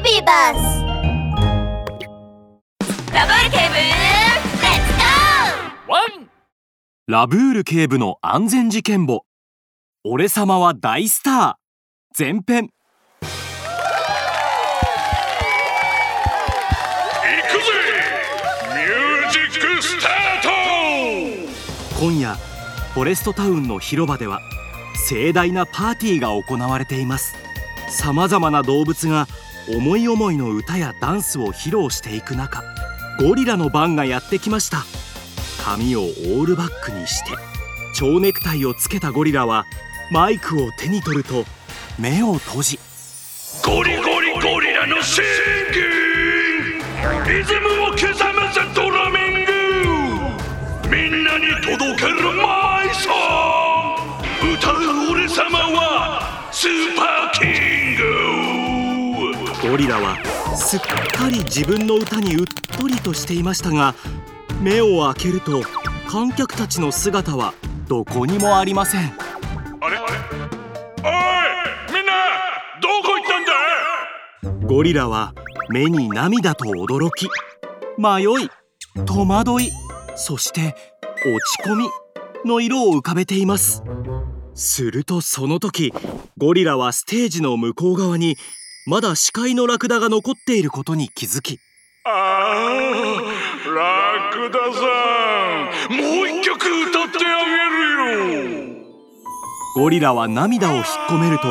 [0.00, 0.84] ビバス
[3.12, 6.30] ラブール警部レッツゴーワン
[7.08, 9.24] ラブール警部の安全事件簿。
[10.04, 11.54] 俺様は大スター。
[12.16, 12.46] 前編。
[12.46, 13.28] 行く
[17.58, 17.66] ぜ
[18.68, 19.42] ミュージッ
[19.76, 20.42] クスター
[21.98, 22.04] ト。
[22.04, 22.36] 今夜
[22.94, 24.40] フォレストタウンの広場では
[25.08, 27.34] 盛大なパーティーが行われています。
[27.90, 29.26] さまざまな動物が
[29.76, 32.62] 思い思いの歌やダンスを披露していく中
[33.20, 34.84] ゴリラの番がやってきました。
[35.64, 37.32] 髪をオールバックにして
[37.94, 39.66] 蝶ネクタイをつけたゴリラは
[40.10, 41.44] マイクを手に取ると
[41.98, 42.78] 目を閉じ
[43.64, 45.24] ゴリゴリゴリラのシン
[45.72, 47.30] キング。
[47.30, 49.52] リズムを刻むぜドラミング。
[50.88, 51.87] みんなに届
[59.68, 60.16] ゴリラは
[60.56, 62.46] すっかり自分の歌にうっ
[62.78, 63.94] とりとしていましたが
[64.62, 65.60] 目を開けると
[66.08, 67.52] 観客たちの姿は
[67.86, 69.00] どこにもありません。
[69.02, 69.98] あれ？
[69.98, 70.06] あれ？
[71.04, 71.10] お
[71.90, 72.12] いみんな
[72.80, 73.24] どこ行っ
[74.42, 74.66] たんだ？
[74.66, 75.34] ゴリラは
[75.68, 77.28] 目に涙と驚き
[77.98, 78.48] 迷い
[79.04, 79.70] 戸惑い
[80.16, 80.74] そして
[81.26, 81.88] 落ち込み
[82.46, 83.82] の色を浮かべています。
[84.54, 85.92] するとその時
[86.38, 88.38] ゴリラはステージの向こう側に
[88.90, 91.60] まだ視界のラクダが残っていることに気づき。
[92.06, 96.56] あーラクダさんもう一曲
[96.88, 97.50] 歌ってあげ
[98.06, 98.86] るよ。
[99.76, 101.48] ゴリラは涙を引っ込めると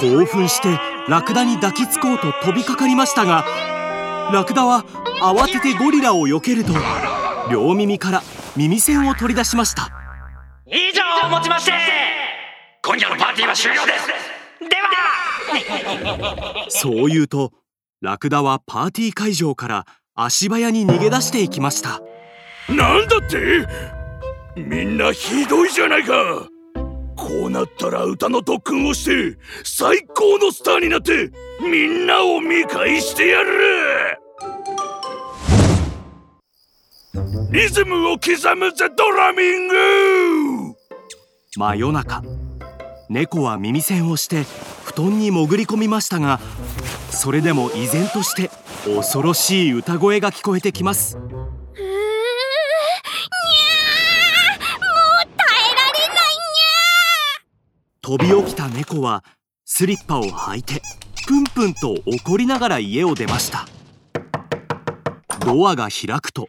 [0.00, 0.78] 興奮して
[1.08, 3.44] ラクダに抱きつこうと飛びかかりましたが
[4.32, 4.86] ラクダは
[5.20, 6.72] 慌ててゴリラを避けると
[7.50, 8.22] 両耳から
[8.56, 9.90] 耳栓を取り出しました。
[10.66, 11.72] 以上をもちまして
[12.82, 14.06] 今夜のパーティーは終了です。
[14.06, 14.31] で
[14.70, 16.66] は。
[16.68, 17.52] そう言うと
[18.00, 22.00] ラクダはパーティー会場から足早に逃げ出していきました。
[22.68, 23.66] なんだって？
[24.56, 26.14] みんなひどいじゃないか。
[27.16, 34.18] こうなったら歌の特訓をして最高のスターになってみんなを見返してやる。
[37.52, 39.74] リズムを刻むぜドラミング。
[41.56, 42.22] 真夜中
[43.12, 44.44] 猫は耳栓をして
[44.84, 46.40] 布団に潜り込みましたが
[47.10, 48.50] それでも依然として
[48.86, 51.18] 恐ろしい歌声が聞こえてきます。
[51.18, 51.84] もう耐え
[55.76, 56.34] られない
[58.00, 59.22] 飛び起きた猫は
[59.66, 60.80] スリッパを履いて
[61.28, 63.66] プンプンと怒りながら家を出ました。
[65.40, 66.48] ドアが開くと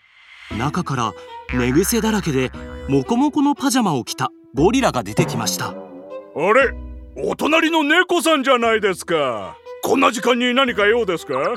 [0.58, 1.14] 中から
[1.54, 2.52] 寝癖だらけで
[2.88, 5.93] モコモコのパジャマを着たゴリラが出てきました
[6.36, 6.74] あれ？
[7.16, 9.56] お隣の猫さんじゃないですか。
[9.84, 11.34] こんな時間に何か用ですか？
[11.34, 11.48] にゃ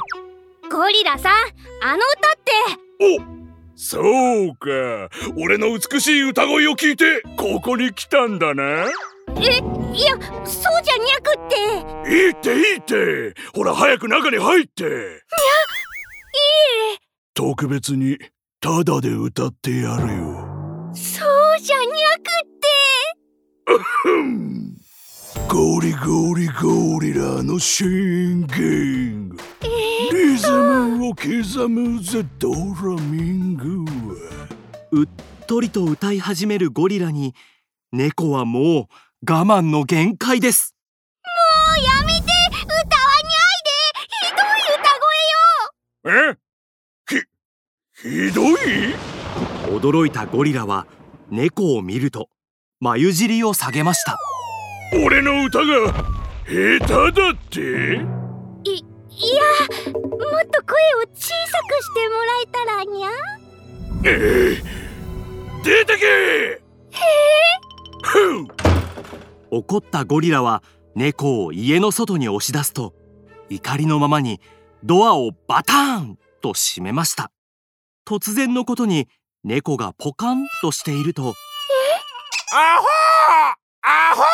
[0.70, 1.32] ゴリラさん
[1.82, 2.52] あの歌って。
[3.22, 3.36] お
[3.74, 5.08] そうか。
[5.38, 8.86] 俺の美しい歌声を聞いてここに来たんだな
[9.38, 11.48] えいやそうじゃにゃくっ
[12.04, 12.10] て。
[12.10, 13.34] いいっていいって。
[13.54, 14.84] ほら早く中に入って。
[14.84, 14.90] いい
[17.34, 18.18] 特別に
[18.60, 20.92] タダで歌ってやるよ。
[20.94, 22.66] そうじゃにゃくって
[25.56, 29.38] ゴリゴリゴリラのシンキング。
[30.12, 33.86] リズムを刻むぜドラミング。
[34.90, 35.08] うっ
[35.46, 37.34] とりと歌い始めるゴリラに
[37.90, 40.76] 猫はもう我慢の限界です。
[41.24, 41.30] も
[41.72, 42.84] うやめて歌わ
[43.24, 43.80] にゃいで
[44.10, 44.92] ひどい歌
[46.10, 46.36] 声よ
[48.02, 48.02] え？
[48.02, 49.74] ひひどい？
[49.74, 50.86] 驚いたゴリラは
[51.30, 52.28] 猫を見ると
[52.78, 54.18] 眉尻を下げました
[54.92, 55.92] 俺の歌が
[56.46, 57.60] 下手だって？
[58.64, 59.42] いいや
[59.92, 61.32] もっと声を小さ
[61.68, 63.08] くしてもらえたらにゃ？
[64.04, 64.08] え
[64.54, 64.62] え。
[65.64, 66.62] 出てけ！
[68.02, 68.46] ふう。
[69.50, 70.62] 怒ったゴリラは
[70.94, 72.94] 猫を家の外に押し出すと
[73.48, 74.40] 怒りのままに
[74.84, 77.32] ドアをバターンと閉めました。
[78.06, 79.08] 突然のことに
[79.42, 81.34] 猫がポカンとしていると
[82.52, 82.86] アホ
[83.88, 84.24] アホ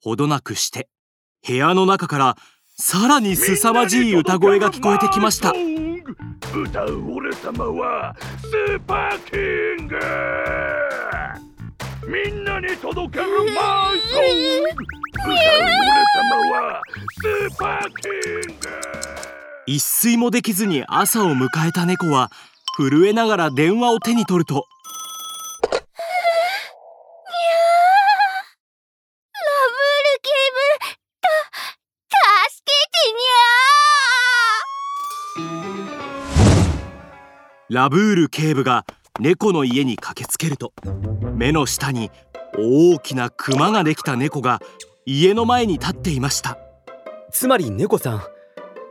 [0.00, 0.88] ほどなくして
[1.46, 2.36] 部屋の中から
[2.78, 5.50] さらに凄まじい歌声が聞こえてきました。
[5.50, 9.98] 歌う俺様はスーパーキング！
[12.08, 14.64] みんなに届けるマイソン！
[14.64, 15.76] グ歌う俺
[16.16, 16.82] 様は
[17.20, 18.08] スーパーキ
[18.50, 18.68] ング！
[19.66, 22.30] 一睡もできずに朝を迎えた猫は
[22.78, 24.66] 震えながら電話を手に取ると
[37.72, 38.84] ラブール警部が
[39.18, 40.74] 猫の家に駆けつけると
[41.34, 42.10] 目の下に
[42.58, 44.60] 大きなクマができた猫が
[45.06, 46.58] 家の前に立っていました。
[47.30, 48.22] つまり猫さん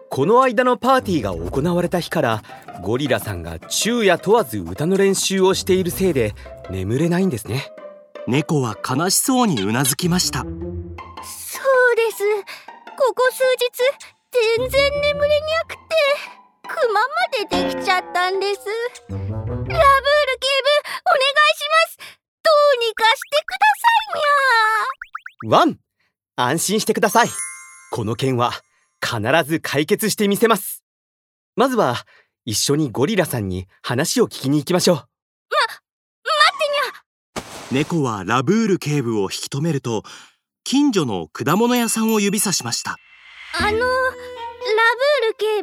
[0.09, 2.43] この間のパーティーが行われた日から
[2.81, 6.33] ゴリラさんが昼夜問わず歌の練習をしているせいで
[6.71, 7.71] 眠れないんですね。
[8.25, 10.39] 猫は悲しそうにうなずきました。
[10.39, 10.51] そうで
[12.15, 12.23] す。
[12.97, 16.40] ここ数日全然眠れにゃくて
[16.81, 18.61] クマまでできちゃったんです。
[19.07, 21.97] ラブール警部お願いします。
[22.43, 25.77] どうにかしてくださいにゃワン
[26.35, 27.27] 安心してください。
[27.91, 28.53] この件は
[28.99, 30.83] 必ず解決してみせます。
[31.55, 31.97] まずは
[32.45, 35.05] 一緒にゴリラさんに話を聞きに行きましょう。
[37.71, 40.01] 猫はラブール警部を引き止めると
[40.63, 42.97] 近所の果物屋さんを指さしました。
[43.59, 43.85] あのラブ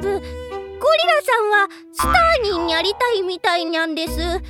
[0.05, 0.48] ール警部
[0.87, 4.17] ラさんはスターににゃりたいみたいにゃんです。
[4.17, 4.41] でも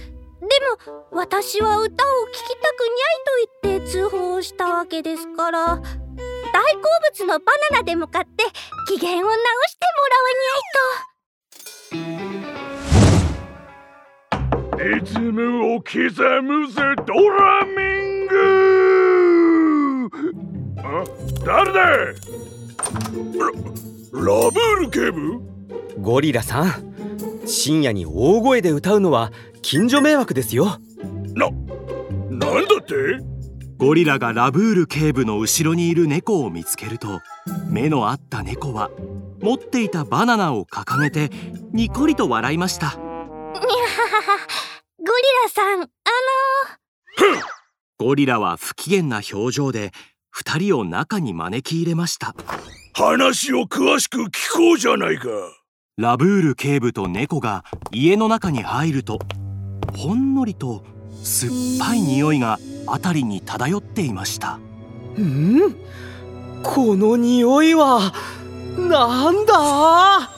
[1.11, 5.81] 私は歌を聴きたくにゃいと言って通報したわけですから。
[6.53, 6.81] 大好
[7.13, 8.45] 物のバナナで向かって
[8.89, 10.29] 機嫌を直してもらわ
[14.79, 15.93] リズムを刻
[16.43, 17.73] むぜドラミ
[18.23, 20.11] ング。
[20.79, 21.05] あ
[21.45, 22.07] 誰だラ
[24.13, 25.48] ラブール警部？
[26.01, 27.47] ゴリラさん。
[27.47, 30.79] 深夜に大声で歌うのは近所迷惑ですよ。
[31.35, 31.51] な、
[32.31, 32.95] なんだって？
[33.79, 37.21] ゴリラがラブール警部の後ろにいる猫を見つけると
[37.69, 38.91] 目の合った猫は
[39.41, 41.31] 持っていたバナナを掲げて
[41.73, 42.87] ニコリと笑いました。
[42.87, 44.39] にゃははは
[44.99, 45.11] ゴリ
[45.45, 45.89] ラさんあの
[47.99, 49.93] ゴリラは不機嫌な表情で
[50.31, 52.35] 二人を中に招き入れました。
[52.95, 55.29] 話を詳しく聞こうじゃないか
[55.99, 59.19] ラブール警部と猫が家の中に入ると
[59.97, 60.85] ほんのりと
[61.25, 64.61] 酸っぱい匂いが辺りに漂っていました。
[65.19, 65.75] ん？
[66.63, 68.13] この匂いは
[68.79, 70.38] なんだ？